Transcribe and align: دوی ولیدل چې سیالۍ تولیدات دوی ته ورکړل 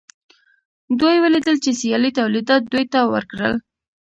دوی 0.99 1.17
ولیدل 1.23 1.55
چې 1.63 1.71
سیالۍ 1.79 2.11
تولیدات 2.19 2.61
دوی 2.71 2.85
ته 2.93 2.99
ورکړل 3.13 3.53